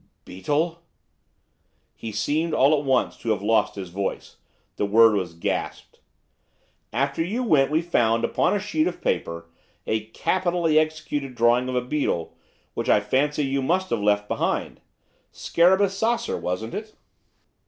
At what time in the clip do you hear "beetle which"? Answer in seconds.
11.81-12.89